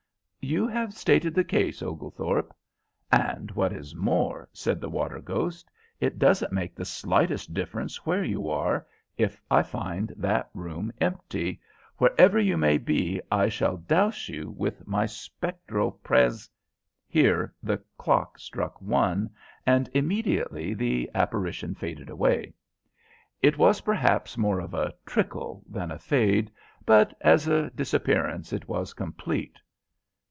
[0.43, 2.51] "You have stated the case, Oglethorpe.
[3.11, 8.23] And what is more," said the water ghost, "it doesn't make the slightest difference where
[8.23, 8.87] you are,
[9.19, 11.61] if I find that room empty,
[11.97, 16.49] wherever you may be I shall douse you with my spectral pres"
[17.07, 19.29] Here the clock struck one,
[19.67, 22.51] and immediately the apparition faded away.
[23.43, 26.51] It was perhaps more of a trickle than a fade,
[26.83, 29.59] but as a disappearance it was complete.